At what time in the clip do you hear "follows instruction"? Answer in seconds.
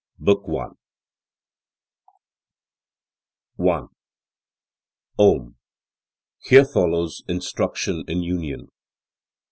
6.65-8.03